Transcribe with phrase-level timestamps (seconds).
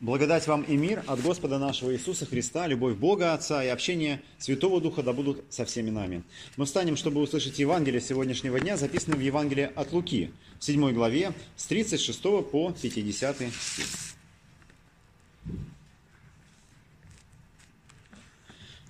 [0.00, 4.80] Благодать вам и мир от Господа нашего Иисуса Христа, любовь Бога Отца и общение Святого
[4.80, 6.24] Духа да будут со всеми нами.
[6.56, 11.32] Мы встанем, чтобы услышать Евангелие сегодняшнего дня, записанное в Евангелии от Луки, в 7 главе,
[11.56, 13.86] с 36 по 50 стих.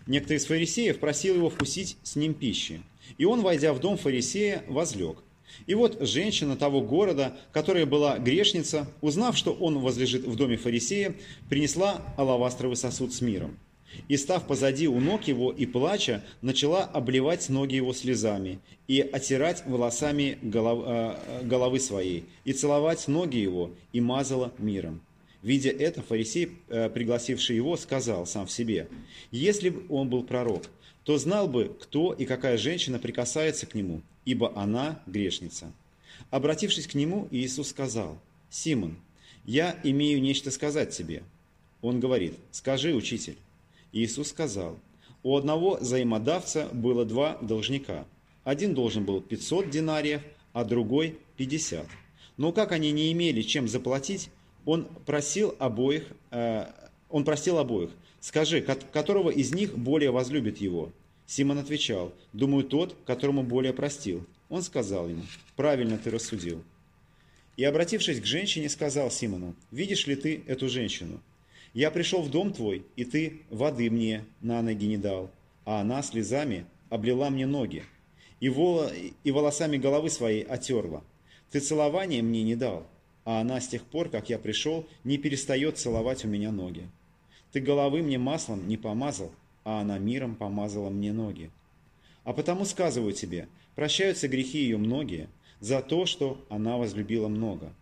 [0.07, 2.83] Некто из фарисеев просил его вкусить с ним пищи,
[3.19, 5.24] и он, войдя в дом фарисея, возлег.
[5.67, 11.15] И вот женщина того города, которая была грешница, узнав, что он возлежит в доме фарисея,
[11.49, 13.59] принесла алавастровый сосуд с миром.
[14.09, 18.59] И, став позади у ног его и плача, начала обливать ноги его слезами
[18.89, 25.01] и отирать волосами голов, э, головы своей, и целовать ноги его, и мазала миром.
[25.43, 28.89] Видя это, фарисей, э, пригласивший его, сказал сам в себе,
[29.31, 30.65] «Если бы он был пророк,
[31.05, 35.73] то знал бы, кто и какая женщина прикасается к нему, ибо она грешница.
[36.31, 38.19] Обратившись к нему, Иисус сказал,
[38.51, 38.97] «Симон,
[39.45, 41.23] я имею нечто сказать тебе».
[41.83, 43.37] Он говорит, «Скажи, учитель».
[43.93, 44.79] Иисус сказал,
[45.23, 48.07] «У одного взаимодавца было два должника.
[48.43, 51.87] Один должен был 500 динариев, а другой 50.
[52.37, 54.31] Но как они не имели чем заплатить,
[54.65, 56.67] он просил обоих, э,
[57.11, 57.91] он просил обоих,
[58.25, 60.91] «Скажи, которого из них более возлюбит его?»
[61.27, 64.27] Симон отвечал, «Думаю, тот, которому более простил».
[64.49, 65.25] Он сказал ему,
[65.57, 66.65] «Правильно ты рассудил».
[67.59, 71.21] И, обратившись к женщине, сказал Симону, «Видишь ли ты эту женщину?
[71.75, 75.31] Я пришел в дом твой, и ты воды мне на ноги не дал,
[75.67, 77.85] а она слезами облила мне ноги,
[78.41, 78.91] и, воло,
[79.23, 81.05] и волосами головы своей отерла.
[81.51, 82.87] Ты целования мне не дал,
[83.27, 86.89] а она с тех пор, как я пришел, не перестает целовать у меня ноги.
[87.55, 91.53] Ты головы мне маслом не помазал, а она миром помазала мне ноги.
[92.25, 95.29] А потому сказываю тебе, прощаются грехи ее многие
[95.61, 97.73] за то, что она возлюбила много.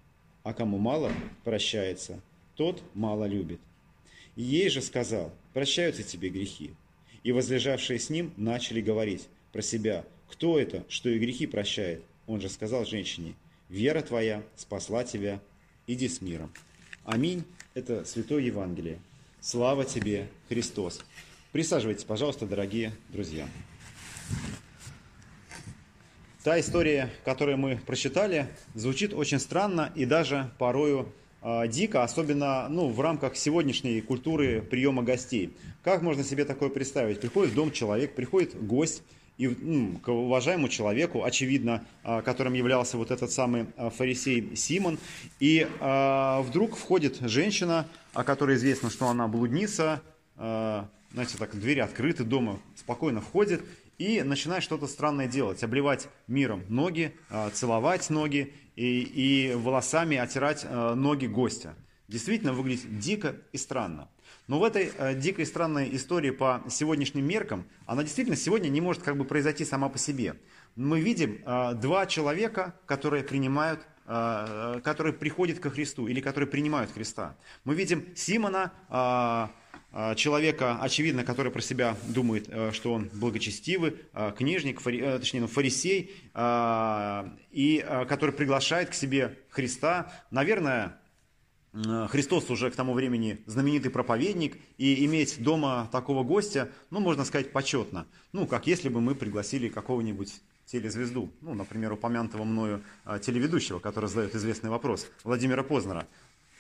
[0.43, 1.11] А кому мало
[1.43, 2.21] прощается,
[2.55, 3.61] тот мало любит.
[4.37, 6.73] Ей же сказал, прощаются тебе грехи.
[7.23, 12.03] И возлежавшие с ним начали говорить про себя, кто это, что и грехи прощает.
[12.27, 13.37] Он же сказал женщине,
[13.71, 15.41] вера твоя спасла тебя,
[15.87, 16.53] иди с миром.
[17.05, 17.43] Аминь.
[17.73, 18.99] Это Святое Евангелие.
[19.45, 21.01] Слава тебе, Христос.
[21.51, 23.49] Присаживайтесь, пожалуйста, дорогие друзья.
[26.45, 32.89] Та история, которую мы прочитали, звучит очень странно и даже порою э, дико, особенно ну,
[32.89, 35.57] в рамках сегодняшней культуры приема гостей.
[35.83, 37.21] Как можно себе такое представить?
[37.21, 39.03] Приходит в дом человек, приходит гость,
[39.39, 45.01] и ну, к уважаемому человеку, очевидно, э, которым являлся вот этот самый э, фарисей Симон,
[45.41, 50.03] и э, вдруг входит женщина, о которой известно, что она блудница,
[50.37, 53.63] э, знаете, так двери открыты дома, спокойно входит
[53.99, 60.65] и начинает что-то странное делать, обливать миром ноги, а, целовать ноги и, и волосами отирать
[60.65, 61.75] а, ноги гостя.
[62.09, 64.09] Действительно выглядит дико и странно.
[64.49, 69.03] Но в этой э, дикой странной истории по сегодняшним меркам, она действительно сегодня не может
[69.03, 70.35] как бы произойти сама по себе.
[70.75, 76.91] Мы видим э, два человека, которые принимают э, которые приходят ко Христу или которые принимают
[76.91, 77.37] Христа.
[77.65, 79.51] Мы видим Симона, а,
[80.15, 85.47] человека, очевидно, который про себя думает, э, что он благочестивый, э, книжник, э, точнее, ну,
[85.49, 86.11] фарисей,
[87.51, 90.11] и который приглашает к себе Христа.
[90.31, 90.99] Наверное,
[91.73, 97.53] Христос уже к тому времени знаменитый проповедник, и иметь дома такого гостя, ну, можно сказать,
[97.53, 98.07] почетно.
[98.33, 100.41] Ну, как если бы мы пригласили какого-нибудь
[100.73, 102.83] телезвезду, ну, например, упомянутого мною
[103.21, 106.09] телеведущего, который задает известный вопрос, Владимира Познера.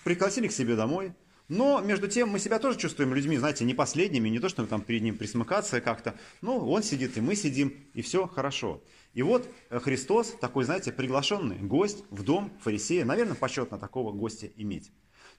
[0.04, 1.12] Пригласили к себе домой,
[1.48, 4.82] но, между тем, мы себя тоже чувствуем людьми, знаете, не последними, не то, что там
[4.82, 6.14] перед ним присмыкаться как-то.
[6.40, 8.82] Ну, он сидит, и мы сидим, и все хорошо.
[9.14, 14.48] И вот э, Христос, такой, знаете, приглашенный гость в дом фарисея, наверное, почетно такого гостя
[14.56, 14.90] иметь.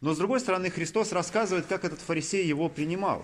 [0.02, 3.24] Но, с другой стороны, Христос рассказывает, как этот фарисей его принимал.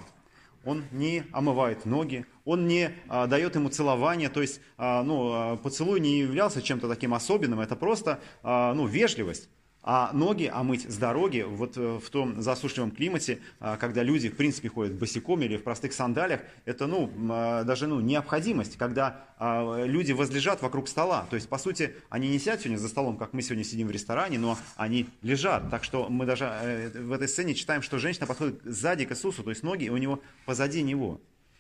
[0.66, 5.58] Он не омывает ноги, он не а, дает ему целование, то есть а, ну, а,
[5.58, 9.50] поцелуй не являлся чем-то таким особенным, это просто а, ну, вежливость.
[9.92, 14.36] А ноги омыть с дороги вот э, в том засушливом климате, а, когда люди в
[14.36, 19.84] принципе ходят босиком или в простых сандалиях, это ну, а, даже ну, необходимость, когда а,
[19.86, 21.26] люди возлежат вокруг стола.
[21.32, 23.92] То есть, по сути, они не сидят сегодня за столом, как мы сегодня сидим в
[23.92, 25.72] ресторане, но они лежат.
[25.72, 29.42] Так что мы даже э, в этой сцене читаем, что женщина подходит сзади к Иисусу,
[29.42, 31.20] то есть ноги у него позади него.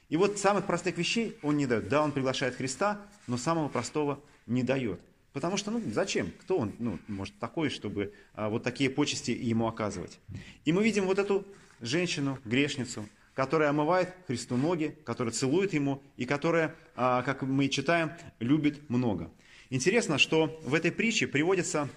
[0.09, 1.89] И вот самых простых вещей он не дает.
[1.89, 5.01] Да, он приглашает Христа, но самого простого не дает.
[5.33, 6.31] Потому что, ну, зачем?
[6.41, 10.19] Кто он, ну, может, такой, чтобы а, вот такие почести ему оказывать?
[10.65, 11.45] И мы видим вот эту
[11.81, 13.07] женщину, грешницу,
[13.39, 19.31] которая омывает Христу ноги, которая целует ему и которая, а, как мы читаем, любит много.
[19.69, 21.87] Интересно, что в этой притче приводится,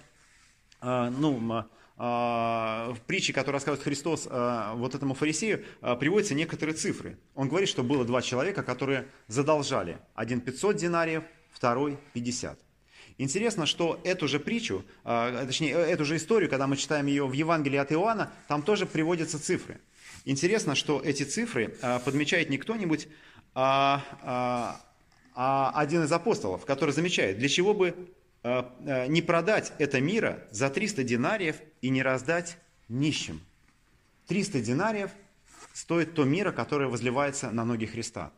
[0.79, 1.65] а, ну,
[1.97, 5.65] а, в притче, которую рассказывает Христос вот этому фарисею,
[5.99, 7.17] приводятся некоторые цифры.
[7.35, 9.97] Он говорит, что было два человека, которые задолжали.
[10.15, 12.57] Один 500 динариев, второй 50.
[13.17, 17.77] Интересно, что эту же притчу, точнее, эту же историю, когда мы читаем ее в Евангелии
[17.77, 19.79] от Иоанна, там тоже приводятся цифры.
[20.25, 21.75] Интересно, что эти цифры
[22.05, 23.07] подмечает не кто-нибудь,
[23.53, 24.81] а, а,
[25.35, 27.93] а один из апостолов, который замечает, для чего бы
[28.43, 32.57] Э, э, не продать это мира за 300 динариев и не раздать
[32.89, 33.41] нищим.
[34.27, 35.11] 300 динариев
[35.71, 38.31] стоит то мира, которое возливается на ноги Христа.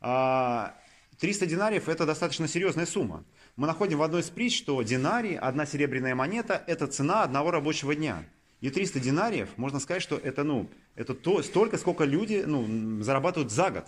[0.00, 0.74] 300 а,
[1.20, 3.24] динариев– это достаточно серьезная сумма.
[3.56, 7.94] Мы находим в одной из притч, что динарий, одна серебряная монета– это цена одного рабочего
[7.94, 8.24] дня.
[8.62, 13.52] И 300 динариев, можно сказать, что это, ну, это то, столько, сколько люди ну, зарабатывают
[13.52, 13.86] за год.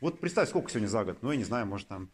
[0.00, 1.18] Вот представь, сколько сегодня за год?
[1.22, 2.08] Ну, я не знаю, может, там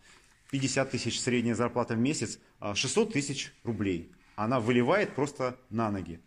[0.52, 2.38] 50 тысяч средняя зарплата в месяц,
[2.74, 4.10] 600 а тысяч рублей.
[4.36, 6.18] Она выливает просто на ноги.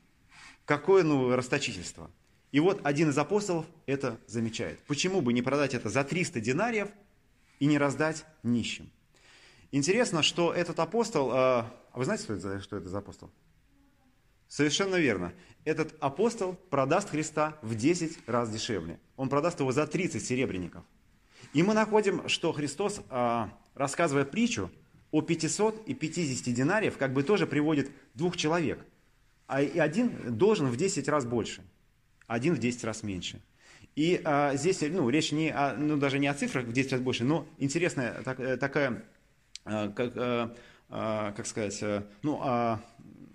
[0.66, 2.12] Какое ну, расточительство.
[2.52, 4.80] И вот один из апостолов это замечает.
[4.86, 6.90] Почему бы не продать это за 300 динариев
[7.60, 8.92] и не раздать нищим?
[9.74, 11.32] Интересно, что этот апостол...
[11.34, 11.66] А
[11.96, 13.32] вы знаете, что это, что это за апостол?
[14.48, 15.34] Совершенно верно.
[15.66, 19.00] Этот апостол продаст Христа в 10 раз дешевле.
[19.18, 20.84] Он продаст его за 30 серебряников.
[21.54, 24.70] И мы находим, что Христос а, рассказывая притчу
[25.10, 28.86] о 500 и 50 динариев, как бы тоже приводит двух человек.
[29.48, 31.64] А один должен в 10 раз больше,
[32.28, 33.42] один в 10 раз меньше.
[33.96, 37.02] И а, здесь ну, речь не о, ну, даже не о цифрах в 10 раз
[37.02, 39.04] больше, но интересная так, э, такая, а,
[39.64, 40.56] как, а,
[40.90, 41.84] а, как сказать,
[42.22, 42.80] ну, а,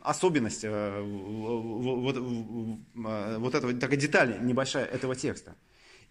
[0.03, 5.55] особенность вот, вот этого, такая деталь небольшая этого текста.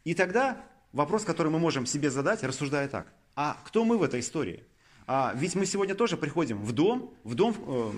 [0.04, 4.20] И тогда вопрос, который мы можем себе задать, рассуждая так– а кто мы в этой
[4.22, 4.64] истории?
[5.06, 7.92] А, ведь мы сегодня тоже приходим в дом, в дом, э,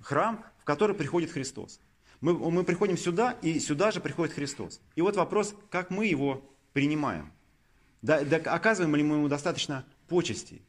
[0.00, 1.80] храм, в который приходит Христос.
[2.22, 4.80] Мы, мы приходим сюда, и сюда же приходит Христос.
[4.96, 6.42] И вот вопрос, как мы его
[6.72, 7.30] принимаем?
[8.00, 10.62] Да, да, оказываем ли мы ему достаточно почестей?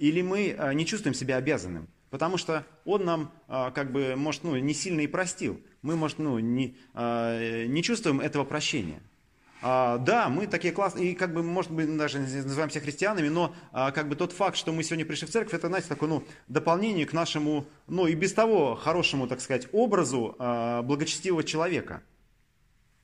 [0.00, 1.86] Или мы а, не чувствуем себя обязанным?
[2.08, 5.60] Потому что он нам, а, как бы, может, ну, не сильно и простил.
[5.82, 9.02] Мы, может, ну, не, а, не чувствуем этого прощения.
[9.60, 13.54] А, да, мы такие классные, и как бы, может быть, даже называем себя христианами, но
[13.72, 16.24] а, как бы тот факт, что мы сегодня пришли в церковь, это, знаете, такое, ну,
[16.48, 22.02] дополнение к нашему, ну, и без того хорошему, так сказать, образу а, благочестивого человека.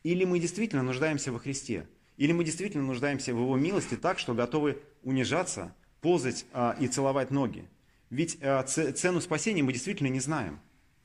[0.02, 4.32] Или мы действительно нуждаемся во Христе, или мы действительно нуждаемся в Его милости так, что
[4.32, 5.74] готовы унижаться,
[6.06, 7.64] ползать а, и целовать ноги.
[8.10, 10.60] Ведь а, цену спасения мы действительно не знаем.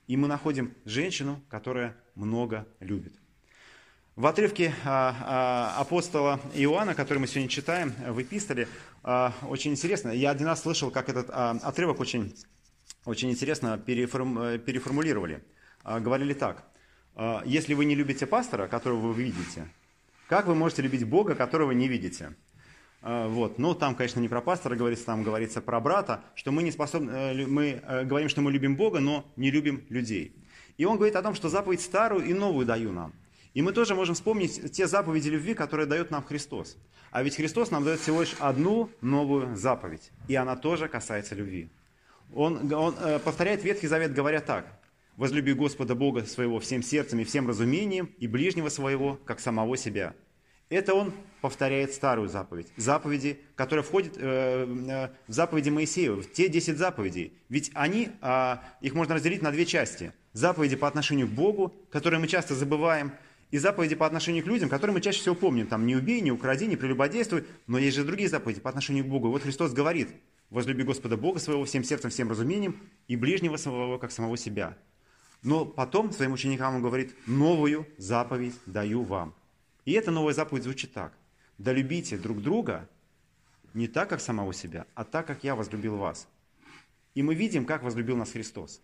[0.06, 3.14] И мы находим женщину, которая много любит.
[4.16, 5.16] В отрывке а,
[5.76, 8.68] а, апостола Иоанна, который мы сегодня читаем в эпистоле,
[9.02, 10.10] а, очень интересно.
[10.10, 12.36] Я один раз слышал, как этот отрывок очень,
[13.06, 15.44] очень интересно переформ, переформулировали.
[15.84, 16.64] Говорили так.
[17.44, 19.68] Если вы не любите пастора, которого вы видите,
[20.28, 22.36] как вы можете любить Бога, которого не видите?
[23.02, 23.58] Вот.
[23.58, 27.10] Ну, там, конечно, не про пастора говорится, там говорится про брата, что мы не способны,
[27.12, 30.36] э, мы э, говорим, что мы любим Бога, но не любим людей.
[30.78, 33.14] И он говорит о том, что заповедь старую и новую даю нам.
[33.56, 36.78] И мы тоже можем вспомнить те заповеди любви, которые дает нам Христос.
[37.12, 41.70] А ведь Христос нам дает всего лишь одну новую заповедь, и она тоже касается любви.
[42.34, 44.80] Он, он э, повторяет Ветхий Завет, говоря так.
[45.18, 50.14] «Возлюби Господа Бога своего всем сердцем и всем разумением, и ближнего своего, как самого себя».
[50.72, 51.12] Это он
[51.42, 57.34] повторяет старую заповедь, заповеди, которая входит э, э, в заповеди Моисея, в те 10 заповедей.
[57.50, 60.14] Ведь они, э, их можно разделить на две части.
[60.32, 63.12] Заповеди по отношению к Богу, которые мы часто забываем,
[63.50, 65.68] и заповеди по отношению к людям, которые мы чаще всего помним.
[65.68, 67.44] Там не убей, не укради, не прелюбодействуй.
[67.68, 69.28] Но есть же другие заповеди по отношению к Богу.
[69.28, 70.08] И вот Христос говорит,
[70.50, 74.78] возлюби Господа Бога своего всем сердцем, всем разумением и ближнего своего, как самого себя.
[75.44, 79.36] Но потом своим ученикам он говорит, новую заповедь даю вам.
[79.86, 81.14] И эта новая заповедь звучит так.
[81.58, 82.90] Да любите друг друга
[83.74, 86.28] не так, как самого себя, а так, как я возлюбил вас.
[87.14, 88.82] И мы видим, как возлюбил нас Христос.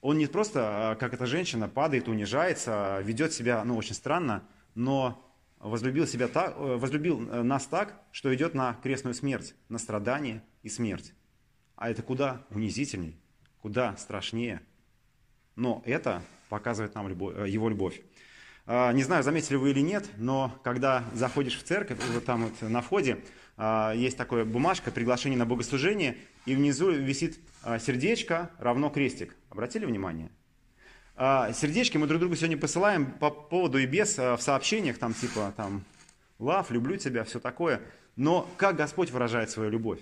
[0.00, 4.44] Он не просто, а, как эта женщина, падает, унижается, ведет себя ну, очень странно,
[4.74, 5.22] но
[5.58, 10.42] возлюбил, себя так, э, возлюбил э, нас так, что идет на крестную смерть, на страдание
[10.62, 11.12] и смерть.
[11.76, 13.20] А это куда унизительней,
[13.60, 14.62] куда страшнее.
[15.54, 18.00] Но это показывает нам любовь, э, его любовь.
[18.66, 22.68] А, не знаю, заметили вы или нет, но когда заходишь в церковь, вот там вот
[22.68, 23.18] на входе
[23.56, 29.36] а, есть такая бумажка, приглашение на богослужение, и внизу висит а, сердечко равно крестик.
[29.50, 30.30] Обратили внимание?
[31.16, 35.84] Сердечки мы друг другу сегодня посылаем по поводу и без в сообщениях, там типа там
[36.38, 37.82] лав, люблю тебя, все такое.
[38.16, 39.98] Но как Господь выражает свою любовь?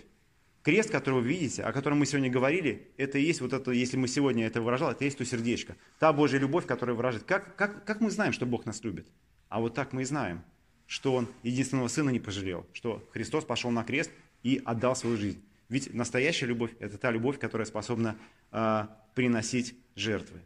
[0.68, 3.96] Крест, который вы видите, о котором мы сегодня говорили, это и есть вот это, если
[3.96, 5.76] мы сегодня это выражали, это и есть то сердечко.
[5.98, 7.25] Та Божья любовь, которая выражает.
[7.25, 9.06] Как, как, как мы знаем, что Бог нас любит?
[9.48, 10.42] А вот так мы и знаем,
[10.87, 14.10] что Он единственного Сына не пожалел, что Христос пошел на крест
[14.42, 15.42] и отдал свою жизнь.
[15.70, 18.18] Ведь настоящая любовь– это та любовь, которая способна
[18.52, 20.38] э, приносить жертвы.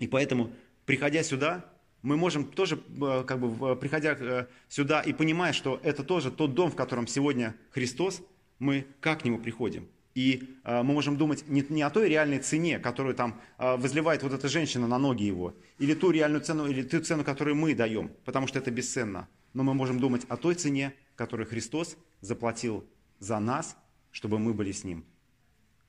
[0.00, 0.52] И поэтому,
[0.84, 1.64] приходя сюда,
[2.02, 6.52] мы можем тоже, э, как бы, приходя э, сюда и понимая, что это тоже тот
[6.52, 8.20] дом, в котором сегодня Христос,
[8.58, 9.88] мы как к нему приходим.
[10.14, 14.22] И э, мы можем думать не, не о той реальной цене, которую там э, возливает
[14.22, 17.74] вот эта женщина на ноги его, или ту реальную цену, или ту цену, которую мы
[17.74, 19.28] даем, потому что это бесценно.
[19.54, 22.84] Но мы можем думать о той цене, которую Христос заплатил
[23.18, 23.76] за нас,
[24.12, 25.04] чтобы мы были с Ним.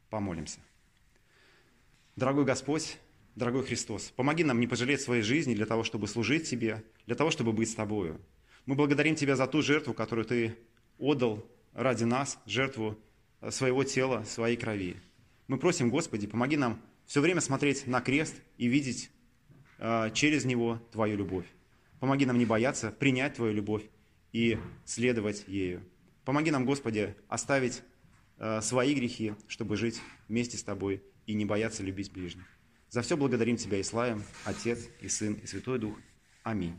[0.10, 0.60] Помолимся.
[2.16, 2.98] Дорогой Господь,
[3.36, 7.30] дорогой Христос, помоги нам не пожалеть своей жизни для того, чтобы служить Тебе, для того,
[7.30, 8.20] чтобы быть с Тобою.
[8.66, 10.56] Мы благодарим Тебя за ту жертву, которую Ты
[10.98, 12.98] отдал ради нас, жертву
[13.42, 14.96] э, своего тела, своей крови.
[15.48, 19.12] Мы просим, Господи, помоги нам все время смотреть на крест и видеть
[19.78, 21.46] э, через него Твою любовь.
[22.00, 23.84] Помоги нам не бояться принять Твою любовь
[24.32, 25.84] и следовать ею.
[26.24, 27.84] Помоги нам, Господи, оставить
[28.38, 32.46] э, свои грехи, чтобы жить вместе с Тобой и не бояться любить ближних.
[32.90, 35.98] За все благодарим Тебя и славим, Отец, и Сын, и Святой Дух.
[36.44, 36.76] Аминь.